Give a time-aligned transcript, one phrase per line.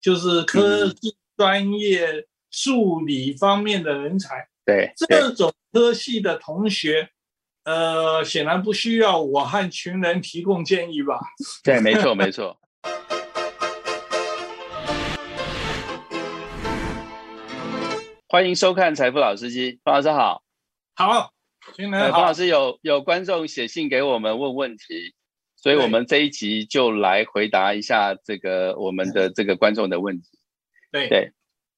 [0.00, 4.48] 就是科技专业、数理方面的人才。
[4.64, 7.10] 对，这种科系的同学，
[7.64, 11.20] 呃，显然不需要我和群人提供建议吧？
[11.62, 12.58] 对，没错，没错。
[18.26, 20.42] 欢迎收看《财富老司机》，方老师好。
[20.94, 21.32] 好，
[21.76, 22.18] 群人好。
[22.20, 25.14] 方老师有有观众写信给我们问问题，
[25.60, 30.28] 所以我们这一集就来回答一下这个我们的这个观众的问题。
[30.90, 31.32] 对对。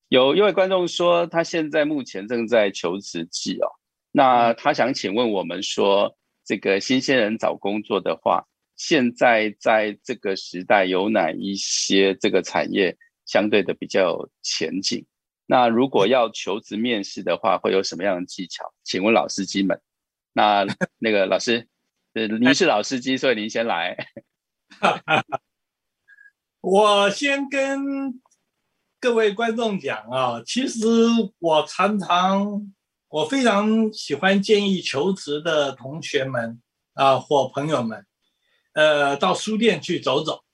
[0.09, 3.67] 有一位观众说，他现在目前正在求职季哦，
[4.11, 6.15] 那他想请问我们说，
[6.45, 8.45] 这个新鲜人找工作的话，
[8.77, 15.07] 现在在这个时代有哪一些这个产业相对的比较有前景？
[15.47, 18.71] 那如果要求职面试的话，会有什么样的技巧？
[18.85, 19.81] 请问老司机们，
[20.35, 20.67] 那
[20.99, 21.65] 那个老师，呃，
[22.13, 23.97] 您是老司机，所以您先来。
[26.61, 28.21] 我先跟。
[29.01, 30.87] 各位观众讲啊，其实
[31.41, 32.73] 我常常，
[33.09, 36.63] 我非常喜欢建议求职的同学们
[36.95, 38.07] 啊或朋友们，
[38.75, 40.45] 呃，到书店去走走，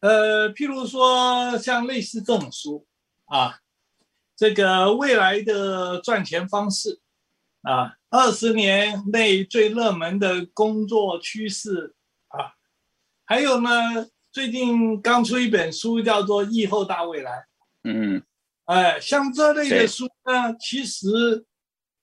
[0.00, 2.86] 呃，譬如说像类似这种书
[3.26, 3.60] 啊，
[4.34, 7.02] 这个未来的赚钱方式
[7.62, 11.94] 啊，二十年内最热门的工作趋势
[12.28, 12.54] 啊，
[13.24, 13.70] 还有呢，
[14.30, 17.32] 最近刚出一本书叫做《疫后大未来》。
[17.84, 18.22] 嗯，
[18.66, 21.44] 哎，像这类的书呢，其实，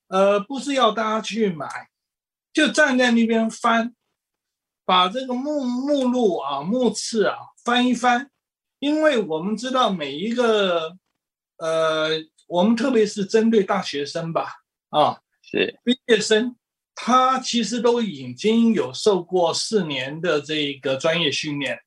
[0.08, 1.68] 呃，不是要大家去买，
[2.52, 3.94] 就站在那边翻，
[4.84, 8.30] 把这个目目录啊、目次啊翻一翻，
[8.80, 10.98] 因为我们知道每一个，
[11.58, 12.10] 呃，
[12.48, 14.52] 我们特别是针对大学生吧，
[14.90, 15.20] 啊，
[15.56, 16.56] 是毕业生，
[16.94, 21.80] 他其实都已经有受过四年的这个专业训练。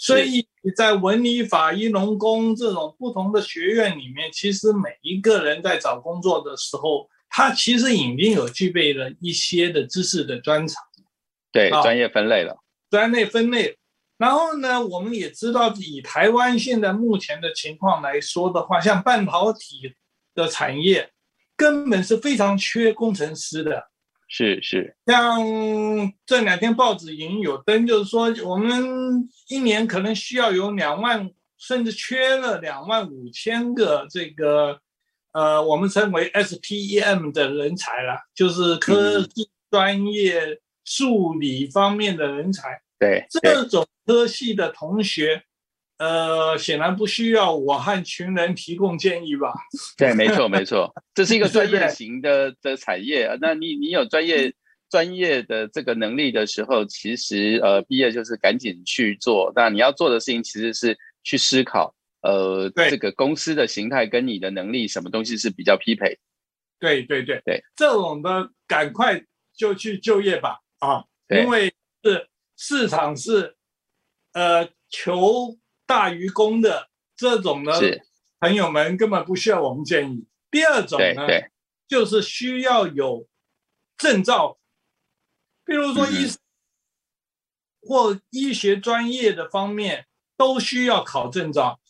[0.00, 10.80] 所以在文理法医农工这种不同的学院里面，其实每一个人在找工作的时候，他其实已经有具备了一些的知识的专长，
[11.50, 12.56] 对，专业分类了，
[12.88, 13.76] 专业分类。
[14.18, 19.94] 然后呢，我们也知道，以台湾现在目前的情况来说的话，像半导体
[20.34, 21.10] 的产业，
[21.58, 23.90] 根本是非常缺工程师的。
[24.28, 25.40] 是是，像
[26.24, 34.78] 这两天报纸已经有登，就是说我们一年可能需要有两万，甚至缺了两万五千个这个，
[35.32, 42.82] 呃，我们称为 STEM 的人才了，就是科技专业、数理方面的人才。
[42.98, 45.42] 对，这种科系的同学。
[45.98, 49.52] 呃，显然不需要我和群人提供建议吧？
[49.98, 53.36] 对，没错，没错，这是一个专业型的的产业。
[53.40, 54.54] 那你你有专业
[54.88, 59.52] 专业的这个能力的时候，其实呃，毕业就是赶紧去做。
[59.56, 61.92] 那你要做的事情其实是去思考，
[62.22, 66.16] 呃，这个公司的形态跟你的能力什么东西是比较匹配。
[66.78, 69.20] 对对对对，这种的赶快
[69.52, 71.02] 就去就业吧啊！
[71.28, 73.56] 因为是市场是
[74.32, 75.58] 呃求。
[75.88, 77.72] 大于公的这种呢，
[78.40, 80.26] 朋友们根本不需要我们建议。
[80.50, 81.26] 第二种呢，
[81.88, 83.26] 就是需要有
[83.96, 84.58] 证照，
[85.64, 86.28] 比如说医
[87.80, 90.06] 或医学专业的方面
[90.36, 91.80] 都需要考证照。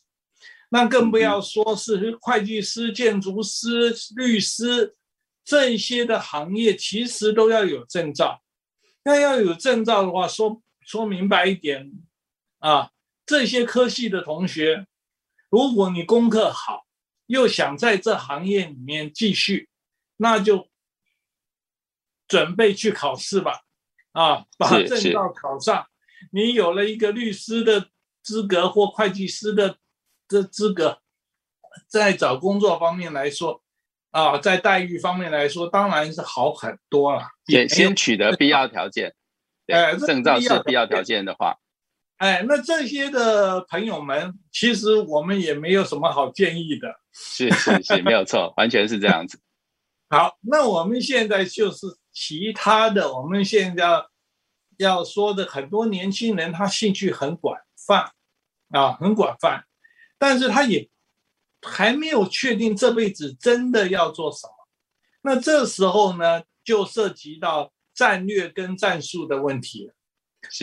[0.71, 4.95] 那更不要说是会计师、建筑师、律师
[5.43, 8.43] 这些的行业，其实都要有证照。
[9.03, 11.91] 那要有证照的话，说说明白一点
[12.61, 12.93] 啊。
[13.29, 14.87] 这些科系的同学，
[15.51, 16.87] 如果你功课好，
[17.27, 19.69] 又想在这行业里面继续，
[20.17, 20.71] 那就
[22.27, 23.61] 准备去考试吧。
[24.13, 25.87] 啊，把证照考上，
[26.33, 27.91] 你有了一个律师的
[28.23, 29.77] 资格或会计师的
[30.27, 31.03] 这资格，
[31.87, 33.63] 在找工作方面来说，
[34.11, 37.29] 啊，在待遇方面来说，当然是好很多了。
[37.45, 39.15] 也先取得必要条件，
[39.67, 41.59] 哎，证照是必要条件的话。
[42.19, 47.01] 哎，那这些的朋友们，其实我们也没有什么好建议的。
[47.13, 49.41] 是是是，没有错，完全是这样子。
[50.11, 54.11] 好，那我们现在就是其他的，我们现在要
[54.79, 57.57] 要说的很多年轻人，他兴趣很广
[57.87, 58.11] 泛
[58.71, 59.65] 啊，很广泛，
[60.19, 60.91] 但是他也
[61.63, 64.53] 还没有确定这辈子真的要做什么。
[65.23, 69.95] 那这时候呢，就涉及到战略跟战术的问题了。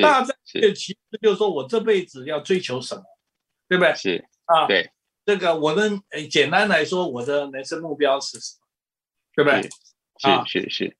[0.01, 3.04] 大战略其实就是说我这辈子要追求什么，
[3.68, 3.94] 对不对？
[3.95, 4.89] 是啊，对
[5.25, 5.92] 这个我的
[6.30, 8.66] 简单来说，我的人生目标是什么，
[9.36, 9.69] 对不对？
[10.18, 10.98] 是是是。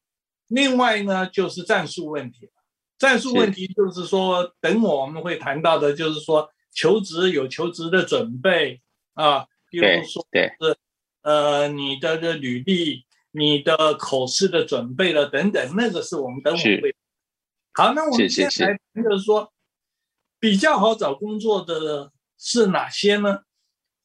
[0.48, 2.50] 另外呢，就是战术问题
[2.98, 8.82] 战术问题就是说，等我们会谈到的，就是说求职有求职的准备
[9.14, 10.78] 啊，比如说是
[11.22, 16.96] 呃你的的履历、你的口试的准备了等等，那个是我们等会会。
[17.76, 19.52] 好，那我们现在来就是说，
[20.40, 23.42] 比较好找工作的是哪些呢？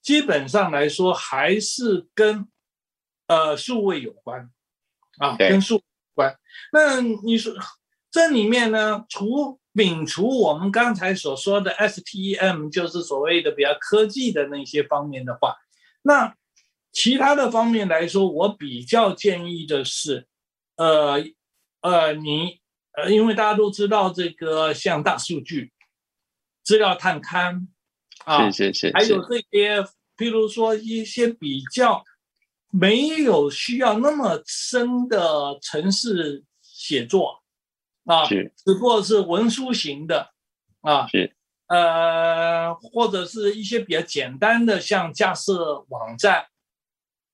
[0.02, 2.49] 基本上来说，还是跟
[3.28, 4.50] 呃数位有关
[5.19, 5.82] 啊，跟数有
[6.14, 6.37] 关。
[6.72, 7.55] 那你说
[8.11, 15.56] 这里面呢，除摒除我们刚才所说的 STEM，就是所谓的比较科技的那些方面的话，
[16.02, 16.34] 那
[16.90, 20.26] 其他的方面来说，我比较建议的是，
[20.75, 21.23] 呃
[21.82, 22.61] 呃，你
[23.02, 25.73] 呃，因为大家都知道这个像大数据、
[26.62, 27.67] 资料探勘
[28.25, 29.82] 啊，是是是，还有这些，
[30.17, 32.05] 譬如说一些比较
[32.70, 37.38] 没有需要那么深的城市写作。
[38.05, 40.32] 啊，是，只不过是文书型的，
[40.81, 41.37] 啊，是，
[41.69, 46.47] 呃，或者是一些比较简单的，像架设网站，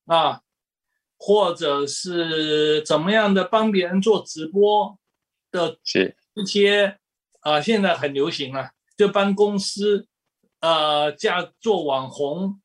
[0.07, 0.43] 啊，
[1.17, 4.99] 或者是怎么样的帮别人做直播
[5.57, 6.99] 的，是，一些
[7.41, 10.07] 啊，现在很流行啊，就帮公司，
[10.61, 12.61] 呃，架做网红，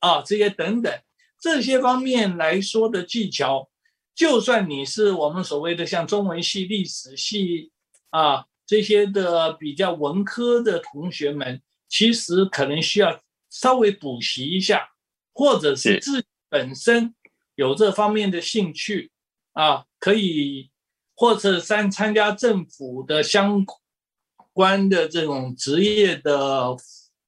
[0.00, 0.92] 啊，这些等等，
[1.40, 3.70] 这些方面来说的技巧。
[4.14, 7.72] 就算你是我们所谓的像中文系、历史系
[8.10, 14.90] 啊这些的比较文科的同学们，其实可能需要稍微补习一下，
[15.32, 17.14] 或者是自己本身
[17.54, 19.10] 有这方面的兴趣
[19.52, 20.70] 啊，可以
[21.14, 23.64] 或者参参加政府的相
[24.52, 26.76] 关的这种职业的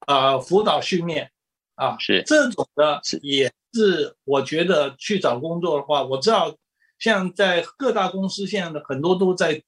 [0.07, 1.31] 呃辅导训练
[1.75, 6.57] 啊，是这种的也是我觉得去找工作的话，我知道。
[6.97, 9.61] 像在各大公司，现在的很多都在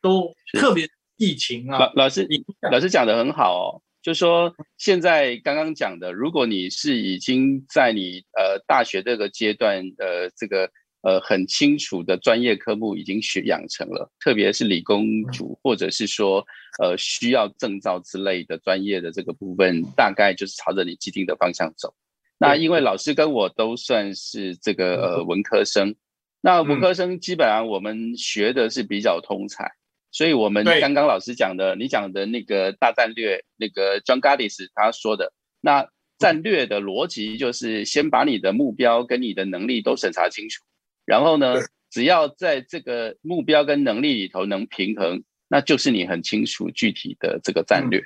[0.00, 1.76] 都特别疫情啊。
[1.78, 2.26] 老老师，
[2.70, 10.70] 老师讲的很好哦，就说现在刚刚讲的，如果你是已经在你呃大学这个阶段，呃这个
[11.02, 16.44] 呃很清楚的专业科目已经学养成了，特别是理工组或者是说
[16.80, 21.94] 呃需要证照之类的专业的这个部分，大概就是朝着你既定的方向走。
[22.38, 25.94] 那因为老师跟我都算是这个呃文科生。
[26.40, 29.72] 那文科生基本上我们学的是比较通才，
[30.12, 40.62] 所以我们刚刚老师讲的，你讲的那个大战略，那个 John Gaddis 他说的，那战略的逻辑就是先把你的目标跟你的能力都审查清楚，
[41.08, 41.54] 然后呢，
[41.90, 48.02] 只要在这个目标跟能力里头能平衡，那就是你很清楚具体的这个战略。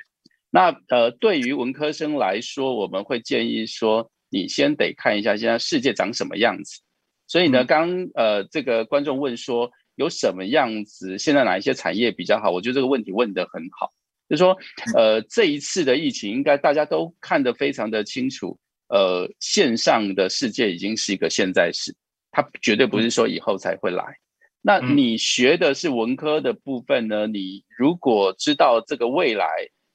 [0.49, 6.79] 那呃，对于文科生来说，我们会建议说，你先得看一下现在世界长什么样子。
[7.27, 12.51] 所以呢，刚呃，这个观众问说有什么样子，现在哪一些产业比较好？
[12.51, 13.91] 我觉得这个问题问得很好，
[14.29, 14.55] 就说
[14.95, 18.57] 呃，这一次的疫情，应该大家都看得非常的清楚，
[18.87, 21.93] 呃，线上的世界已经是一个现在式，
[22.33, 24.17] 它绝对不是说以后才会来。
[24.61, 27.27] 那你学的是文科的部分呢？
[27.27, 29.47] 你如果知道这个未来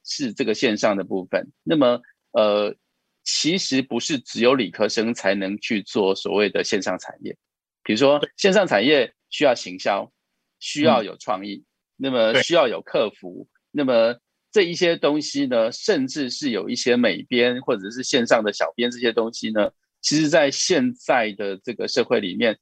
[0.03, 2.01] 是这个线上的部分，那么
[2.31, 2.75] 呃。
[3.25, 7.37] 其实不是只有理科生才能去做所谓的线上产业，
[7.83, 10.11] 比如说线上产业需要行销，
[10.59, 11.63] 需要有创意，
[11.95, 14.17] 那么需要有客服，那么
[14.51, 19.69] 这一些东西呢，甚至是有一些美编或者是线上的小编这些东西呢，
[20.01, 22.57] 其实在现在的这个社会里面，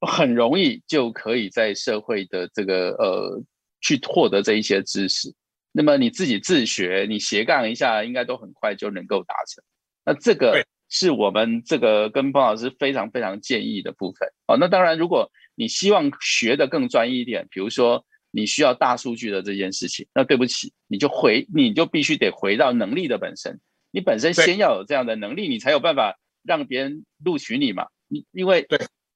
[0.00, 3.42] 很容易就可以在社会的这个呃
[3.80, 5.34] 去获得这一些知识，
[5.72, 9.62] 那么你自己自学，你斜杠一下，应该都很快就能够达成。
[10.04, 14.56] 那这个是我们这个跟方老师非常非常建议的部分哦。
[14.58, 23.60] 那当然，如果你希望学的更专业一点，比如说你需要大数据的这件事情，那对不起，你就回你就必须得回到能力的本身。
[23.90, 27.86] 你本身先要有这样的能力，你才有办法让别人录取你嘛。
[28.08, 28.66] 你因为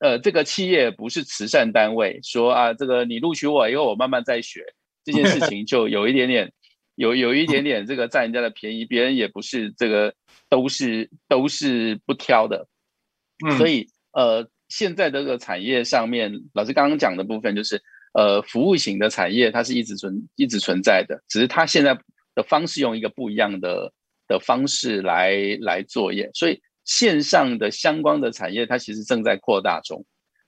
[0.01, 4.65] 呃，这个企业不是慈善单位，说啊，这个你录取我以后，我慢慢再学
[5.05, 6.53] 这件事情，就有一点点。
[6.99, 10.13] 有有一点点这个占人家的便宜，别人也不是这个
[10.49, 12.67] 都是都是不挑的，
[13.57, 17.81] 所以呃，现在这个产业上面，老师刚刚讲的部分就是
[18.15, 21.97] 呃，服务型的产业它是一直存一直存在的，只是它现在
[22.35, 23.93] 的方式用一个不一样的
[24.27, 30.05] 的方式来来作业，所以线上的相关的产业它其实正在扩大中，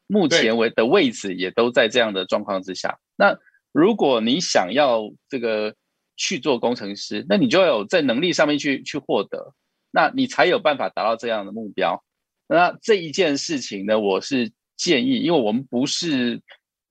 [0.09, 2.99] 目前为的位置也都在这样的状况之下。
[3.15, 3.39] 那
[3.71, 5.77] 如果你想要这个。
[6.23, 9.55] 去做工程师，那你就要有在能力上面去去获得，
[9.91, 12.05] 那你才有办法达到这样的目标。
[12.47, 16.43] 那这一件事情呢，我是建议，因为我们不是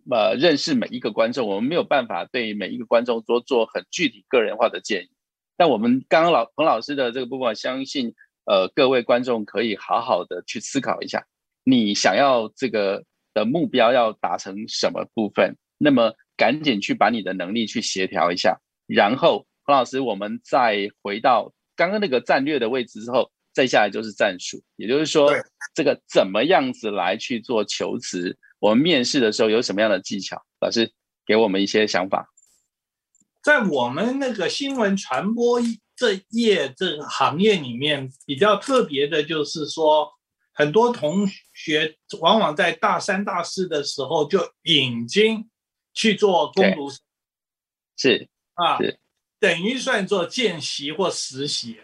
[0.10, 5.10] 呃认识每一个观众，我们没有办法对每一个观众做做很具体个人化的建议。
[5.56, 8.15] 但我们刚刚老彭老师的这个部分，相信
[8.50, 11.24] 呃，各位观众可以好好的去思考一下，
[11.63, 25.32] 你想要这个的目标要达成什么部分，那么赶紧去把你的能力去协调一下，然后洪老师，我们再回到刚刚那个战略的位置之后，再下来就是战术，也就是说，
[25.75, 30.41] 这个怎么样子来去做求职，我们面试的时候有什么样的技巧？
[30.60, 30.91] 老师
[31.24, 32.27] 给我们一些想法。
[33.44, 35.62] 在我们那个新闻传播
[36.00, 40.10] 这业这个行业里面，比较特别的就是说，
[40.53, 45.50] 很多同学往往在大三、大四的时候就已经
[45.94, 47.00] 去做工读生，
[47.98, 48.79] 是啊，
[49.41, 51.82] 等于算做见习或实习。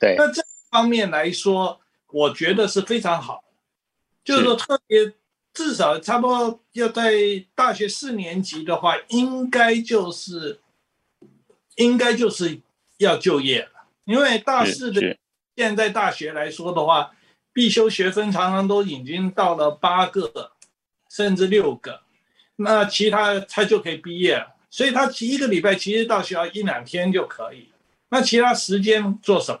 [0.00, 0.42] 对，那这
[0.72, 3.44] 方面来说，我觉得是非常好，
[4.24, 5.14] 就是说特别
[5.52, 7.12] 至少差不多要在
[7.54, 10.58] 大学四年级的话，应该就是。
[11.76, 12.60] 应该就是
[13.04, 15.16] 要就业了，因为大四的
[15.56, 17.12] 现在大学来说的话，
[17.52, 20.52] 必修学分常常都已经到了八个，
[21.08, 22.00] 甚至六个，
[22.56, 24.56] 那其他他就可以毕业了。
[24.70, 27.68] 所以他一个礼拜其实到学校一两天就可以，
[28.08, 29.60] 那其他时间做什么？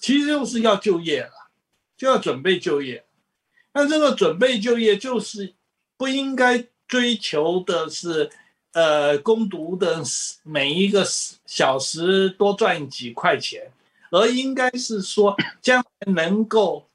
[0.00, 1.50] 其实就是要就业了，
[1.96, 3.04] 就要准备就业。
[3.74, 5.54] 那这个准备就业就是
[5.96, 8.30] 不应该追求的是。
[8.72, 10.02] 呃，攻读的
[10.42, 11.04] 每一个
[11.44, 13.70] 小时多赚几块钱，
[14.10, 16.88] 而应该是说将来能够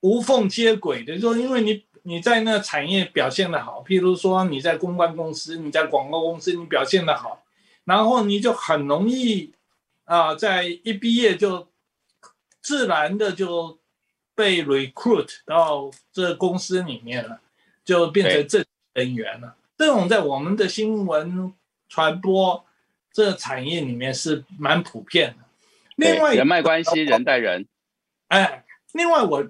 [0.00, 7.42] 无缝接轨的，说因为你你在那产业表现的好，譬如说你在公关公司、你在广告公司，你表现的好，
[7.84, 9.50] 然后你就很容易
[10.04, 11.66] 啊，在一毕业就
[12.60, 13.78] 自然的就
[14.34, 17.40] 被 recruit 到这公司里面了，
[17.82, 18.62] 就变成正
[18.92, 19.56] 人员了。
[19.76, 21.52] 这种在我们的新闻
[21.88, 22.64] 传播
[23.12, 25.44] 这产业里面是蛮普遍的。
[25.96, 27.66] 另外，人脉关系，人带人。
[28.28, 29.48] 哎，另外我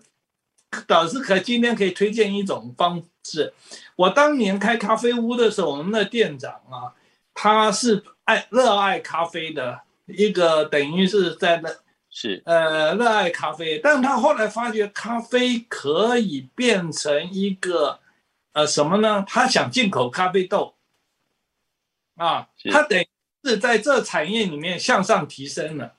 [0.86, 3.52] 导师可今天可以推荐一种方式。
[3.96, 6.92] 我当年开咖啡屋的时候，我们的店长啊，
[7.34, 11.70] 他是爱热爱咖啡的一个，等于是在那
[12.10, 18.00] 是呃热爱咖啡，但他后来发觉咖啡可以变成一个。
[18.54, 19.24] 呃，什么呢？
[19.26, 20.76] 他想进口咖啡豆，
[22.14, 23.04] 啊，他等
[23.42, 25.96] 是在这产业里面向上提升了。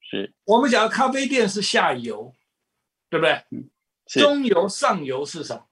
[0.00, 2.34] 是我们讲咖啡店是下游，
[3.10, 3.44] 对不对？
[4.06, 5.66] 中游、上游是什么？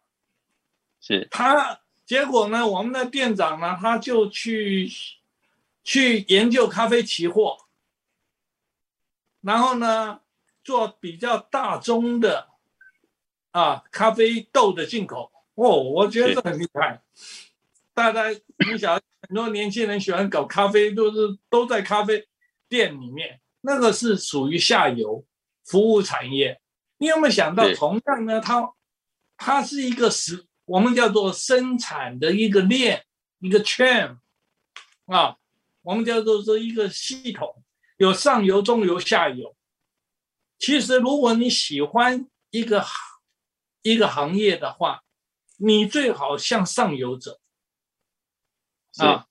[1.01, 2.67] 是他结果呢？
[2.67, 4.93] 我们的店长呢，他就去
[5.83, 7.57] 去研究咖啡期货，
[9.41, 10.21] 然后呢，
[10.63, 12.49] 做比较大宗的
[13.53, 15.33] 啊咖啡豆的进口。
[15.65, 17.03] 哦，我觉得这很厉害。
[17.95, 18.29] 大家，
[18.71, 22.29] 你想很多年轻人喜欢搞咖啡，都是都在咖啡
[22.69, 25.25] 店里面，那个是属于下游
[25.65, 26.61] 服务产业。
[26.99, 28.71] 你有没有想到，同样呢，它
[29.39, 33.05] 它是一个是我们叫做生产的一个链，
[33.39, 34.19] 一个圈
[35.07, 35.37] 啊，
[35.83, 37.63] 我们叫做是一个系统，
[37.97, 39.57] 有上游、中游、下游。
[40.59, 42.85] 其实，如果你喜欢一个
[43.83, 45.03] 一个行业的话，
[45.59, 47.39] 你最好向上游走
[48.99, 49.27] 啊，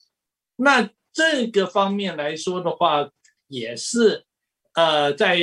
[0.56, 3.10] 那这个方面来说的话，
[3.48, 4.26] 也是
[4.74, 5.38] 呃，在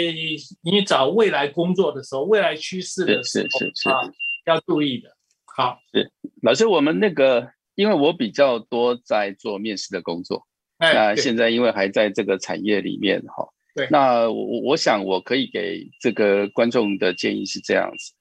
[0.63, 3.47] 你找未来工作的时候，未来趋势的时
[3.85, 4.13] 候啊，
[4.47, 5.17] 要注意的。
[5.45, 6.11] 好，是。
[6.43, 10.47] 老师，我们那个，因为我比较多在做面试的工作，
[10.79, 18.13] 那现在因为还在这个产业里面哈，对，那我我想我可以给这个观众的建议是这样子。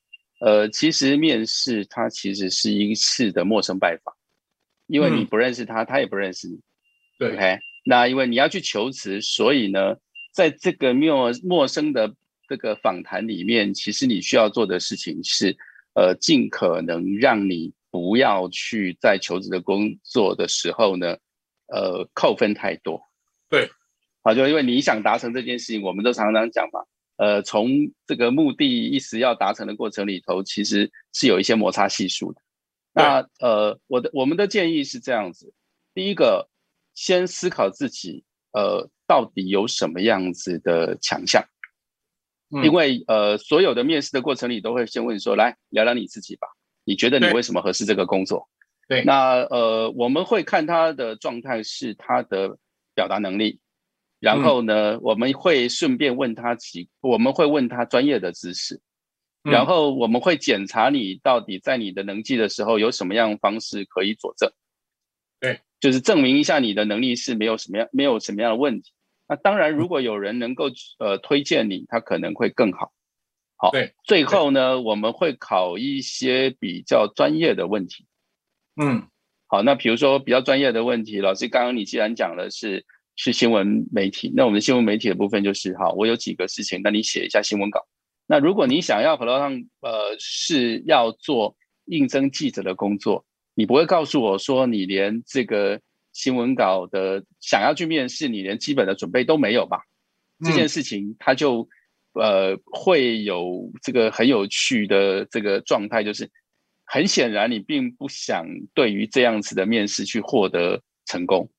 [0.42, 4.16] 呃，其实面试它其实是一次的陌生拜访，
[4.88, 6.60] 因为你不认识他，他也不认识你。
[7.20, 7.60] 对，OK。
[7.86, 9.96] 那因为你要去求职，所以呢，
[10.34, 12.12] 在这个陌陌生的
[12.50, 15.56] 这个访谈里面，其实你需要做的事情是，
[15.94, 21.18] 呃，尽可能让你不要去在求职的工作的时候呢，
[21.68, 23.00] 呃，扣分太多。
[23.48, 23.70] 对，
[24.24, 26.82] 好，就因为你想达成这件事情，我们都常常讲嘛。
[27.22, 27.70] 呃，从
[28.08, 32.42] 这个目的一时要达成的过程里头，其实是有一些摩擦系数的。
[32.94, 35.54] 那呃，我的我们的建议是这样子：
[35.94, 36.50] 第一个，
[36.96, 38.24] 先思考自己
[38.54, 41.46] 呃到底有什么样子的强项，
[42.64, 46.48] 因为呃所有的面试的过程里都会先问说，来聊聊你自己吧，
[46.86, 48.50] 你觉得你为什么合适这个工作？
[48.88, 52.58] 对，那呃我们会看他的状态是他的
[52.96, 53.60] 表达能力。
[54.22, 58.80] 然后呢，我们会顺便问他几，我们会问他专业的知识，
[59.42, 64.52] 然后我们会检查你到底在你的能力的时候有什么样方式可以佐证，
[65.40, 68.94] 对，就是证明一下你的能力是没有什么样没有什么样的问题。
[69.28, 70.66] 那当然，如果有人能够
[71.00, 72.92] 呃推荐你，他可能会更好。
[73.56, 78.06] 好，对，最后呢，我们会考一些比较专业的问题。
[78.76, 79.08] 嗯，
[79.48, 87.86] 好，那比如说比较专业的问题，老师刚刚你既然讲的是是新闻媒体，那我们新闻媒体的部分就是好，我有几个事情，那你写一下新闻稿。
[88.28, 89.52] 那如果你想要可能上
[89.82, 95.80] 呃是要做应征记者的工作，你不会告诉我说你连这个
[96.14, 99.82] 新闻稿的想要去面试，你连基本的准备都没有吧？
[100.44, 101.68] 这件事情他就。
[102.14, 106.30] 呃，会有这个很有趣的这个状态，就是
[106.84, 111.50] 很显然你并不想对于这样子的面试去获得成功，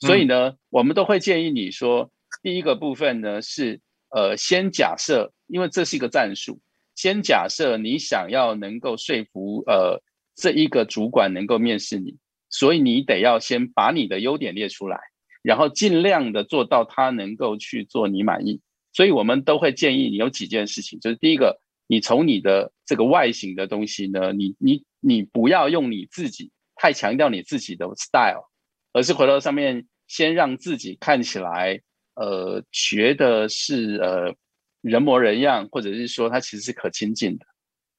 [0.00, 2.10] 所以呢，我们都会建议你说，
[2.42, 6.58] 第一个部分呢是呃，先假设，因为这是一个战术，
[6.96, 10.02] 先假设你想要能够说服呃
[10.34, 12.16] 这一个主管能够面试你，
[12.48, 14.98] 所以你得要先把你的优点列出来，
[15.42, 18.60] 然后尽量的做到他能够去做你满意。
[18.92, 28.49] 所以我们都会建议你有几件事情，就是第一个，你从你的这个外形的东西呢，你你你不要用你自己太强调你自己的 style，
[28.92, 31.80] 而是回到上面先让自己看起来，
[32.14, 34.34] 呃，觉得是呃
[34.80, 37.46] 人模人样，或者是说它其实是可亲近的。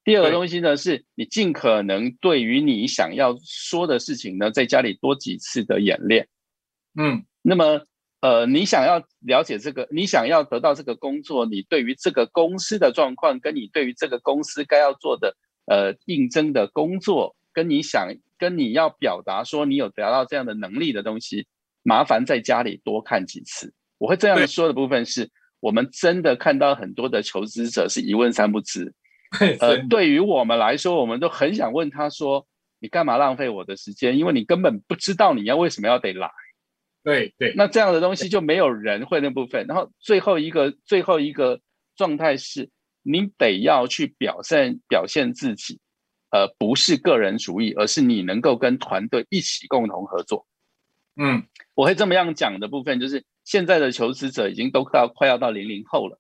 [0.04, 6.28] 第二个东西呢，是你尽可能对于你想要说的事情呢，在家里多几次的演练。
[6.98, 7.82] 嗯，那么。
[8.24, 21.46] 呃，你想要了解这个，你想要得到这个工作，你对于这个公司的状况，跟你对于这个公司该要做的呃应征的工作，跟你想跟你要表达说你有得到这样的能力的东西，
[21.84, 23.72] 麻烦在家里多看几次。
[24.00, 25.30] 我会这样说的部分是，
[25.60, 28.92] 我们真的看到很多的求职者是一问三不知。
[29.62, 32.48] 呃，对于我们来说，我们都很想问他说，
[32.80, 34.18] 你干嘛浪费我的时间？
[34.18, 36.32] 因为你根本不知道你要为什么要得来。
[37.04, 39.68] 对对，那这样的东西就没有人会那部分。
[39.68, 41.62] 然后最后一个最后一个
[41.96, 42.70] 状态是，
[43.04, 45.80] 你得要去表现表现自己，
[46.32, 50.48] 呃，不是个人主义，而是你能够跟团队一起共同合作。
[51.16, 51.44] 嗯，
[51.76, 56.20] 我会这么样讲的部分，就是现在的求职者已经都快要快要到零零后了。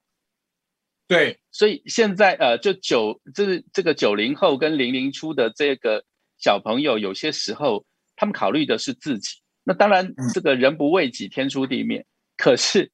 [1.08, 6.06] 对，所以现在呃，就九就是这个九零后跟零零初的这个
[6.38, 9.39] 小朋友，有些时候他们考虑的是自己。
[9.63, 12.06] 那当然，这个人不为己，天诛地灭。
[12.36, 12.91] 可是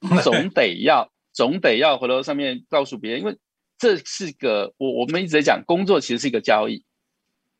[0.22, 3.36] 总得要，总得要回头上面告诉别人，因为
[3.78, 6.84] 这是个我我们一直在讲，工作其实是一个交易。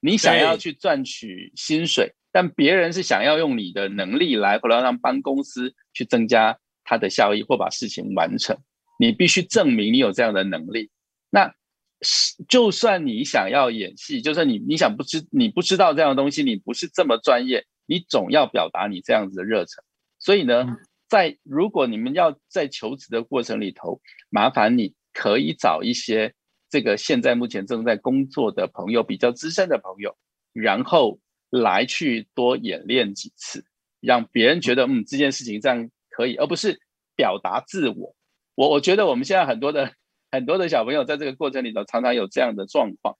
[0.01, 8.57] 你想要去赚取薪水，但别人是想要用你的能力来或者让帮公司去增加它的效益或把事情完成。
[8.99, 10.91] 你必须证明你有这样的能力。
[11.31, 11.55] 那
[12.03, 17.65] 是就算你想要演戏，就算你你想不知你不知道这样的东西，你不是这么专业。
[17.91, 19.83] 你总要表达你这样子的热忱，
[20.19, 20.77] 所以呢，
[21.09, 26.33] 在如果你们要在求职的过程里头，麻烦你可以找一些
[26.71, 30.17] 这个现在目前正在工作的朋友，比较资深的朋友，
[30.53, 31.19] 然后
[31.51, 33.65] 来去多演练几次，
[33.99, 36.79] 让别人觉得嗯这件事情这样可以，而不是
[37.17, 38.15] 表达自我。
[38.55, 39.93] 我我觉得我们现在很多的
[40.31, 43.17] 很多的小朋友在这个过程里头常常有这样的状况，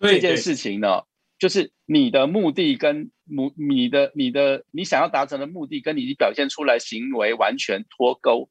[0.00, 1.02] 这件事情呢。
[1.38, 8.48] 就是你的目的跟目你的你的你想要达成的目的跟你表现出来行为完全脱钩，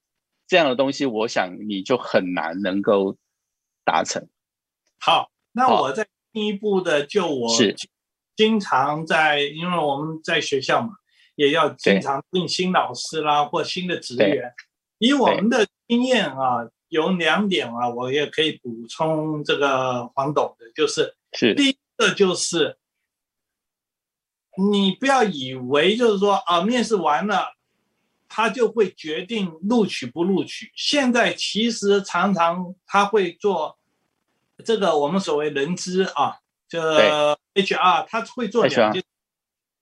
[0.51, 3.15] 这样的东西，我想你就很难能够
[3.85, 4.27] 达成。
[4.99, 7.73] 好，那我再进一步的，就我是
[8.35, 10.89] 经常在，因为我们在学校嘛，
[11.35, 14.51] 也要经常聘新老师啦或新的职员。
[14.97, 22.77] 以我们的经验啊，有两点啊，我也可以补充这个黄董的，就是是第一个就是。
[24.69, 27.53] 你不要以为就是说啊，面试完了，
[28.33, 30.71] 他就会决定录取不录取。
[30.73, 33.77] 现在其实常常他会做
[34.63, 36.39] 这个我们所谓人资啊，
[36.69, 39.03] 这 HR 他会做两件，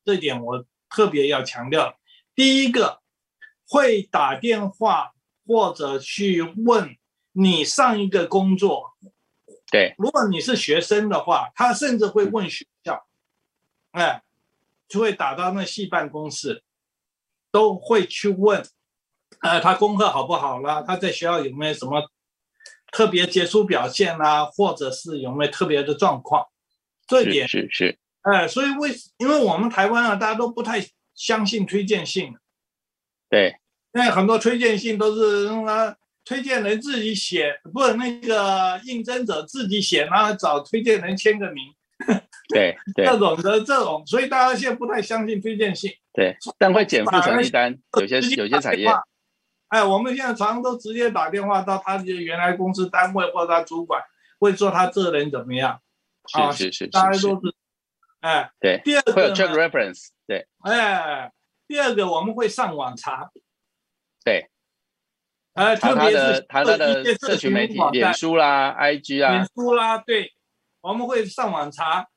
[0.04, 2.00] 这点我特别要强调。
[2.34, 3.02] 第一个
[3.68, 5.12] 会打电话
[5.46, 6.98] 或者去问
[7.34, 8.98] 你上一个工作，
[9.70, 13.06] 对，如果你是学生的话，他甚至会问学校，
[13.92, 14.24] 哎。
[14.90, 16.64] 就会打到那系办公室，
[17.52, 18.64] 都会去问，
[19.42, 20.82] 呃，他功课好不好啦？
[20.82, 22.02] 他在学校有没有什么
[22.92, 24.46] 特别杰出表现啦？
[24.46, 26.46] 或者是有没有特别的状况？
[27.08, 30.86] 这一点是是，哎，所以为因为我们台湾啊，大家都不太
[31.16, 32.34] 相信推荐信，
[33.30, 33.56] 对，
[33.94, 41.74] 因为很多推荐信都是啊，推荐人自己写，不那个应征者自己写，然后找推荐人签个名。
[42.54, 45.92] 对对，这种的这种，所以大家现在不太相信推荐信。
[46.14, 48.90] 对，但会减负成绩单，有些有些产业。
[49.68, 54.02] 哎，我们现在常常都直接打电话到他的原来公司单位或者他主管，
[54.40, 55.80] 会说他这人怎么样。
[56.28, 57.56] 是是是，大家都是。
[58.22, 58.82] 哎，对。
[58.84, 60.48] 第二个会有 check reference，对。
[60.64, 61.32] 哎，
[61.68, 63.30] 第二个我们会上网查。
[64.24, 64.50] 对。
[65.54, 69.34] 哎，特别是他的社群媒体，脸书啦、IG 啊。
[69.34, 70.34] 脸书啦，对，
[70.82, 72.08] 我们会上网查。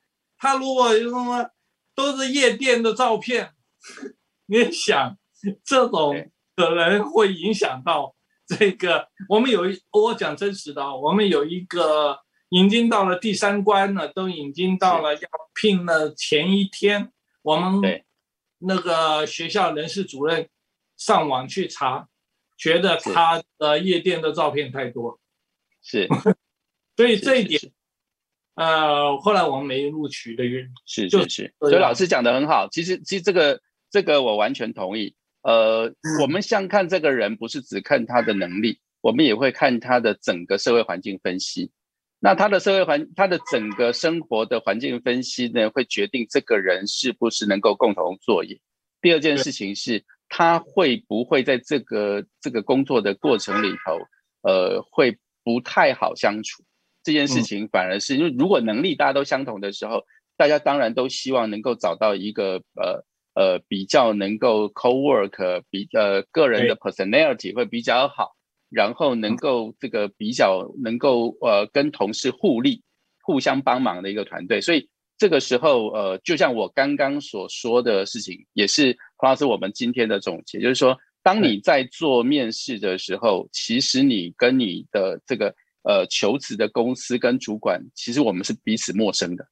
[0.42, 1.48] 他如果什么
[1.94, 3.52] 都是夜店的照片，
[4.46, 5.16] 你想
[5.64, 6.12] 这种
[6.56, 9.06] 可能会影响到这个。
[9.28, 17.80] 我们有一，我讲真实的，我们有一个已经到了第三关了，都已经到了要聘的前一天，我们
[18.58, 20.48] 那个学校人事主任
[20.96, 22.08] 上网去查。
[22.58, 25.18] 觉得他的夜店的照片太多，
[25.82, 26.06] 是，
[26.96, 27.60] 所以这一点，
[28.54, 32.68] 呃，后来我们没录取的原因是是是，所以老师讲的很好。
[32.70, 33.60] 其实其实这个
[33.90, 35.14] 这个我完全同意。
[35.42, 41.70] 呃，我们像看这个人，不是只看他的能力，我们也会看他的整个社会环境分析。
[42.20, 48.60] 那他的社会环，他的整个生活的环境分析呢，会决定这个人是不是能够共同作业。
[49.00, 50.04] 第二件事情是。
[50.34, 53.98] 他会不会在这个这个工作的过程里头，
[54.48, 56.64] 呃，会不太好相处？
[57.02, 60.04] 这件事情反而是因为如果能力大家都相同的时候，
[60.36, 68.32] 大家当然都希望能够找到一个呃呃比较能够 co work 比呃个人的 personality 会比较好，
[68.70, 72.82] 然后能够这个比较能够呃跟同事互利、
[73.22, 74.88] 互相帮忙的一个团队，所以。
[75.18, 89.46] 这个时候，呃，就像我刚刚所说的事情，也是黄老师我们今天的总结，就是说，当你在做面试的时候，其实你跟你的这个呃求职的公司跟主管，其实我们是彼此陌生的，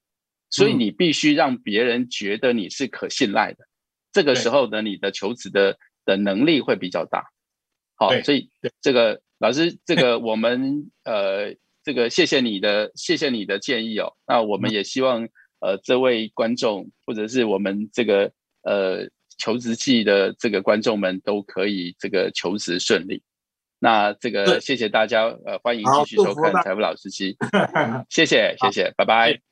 [0.48, 3.66] 所以你必须让别人觉得你是可信赖的。
[4.12, 7.24] 这个时候呢，你的求职的的能力会比较大。
[7.96, 14.12] 好，所以这个老师，这个我们呃，这个谢谢你的，谢谢你的建议哦。
[14.26, 15.28] 那我们也希望。
[15.62, 23.22] 呃，这位观众或者是我们这个呃求职季的这个观众们都可以这个求职顺利。
[23.80, 27.36] 那这个谢谢大家，呃，欢迎继续收看财富老司机，
[28.10, 29.49] 谢谢谢谢，拜拜。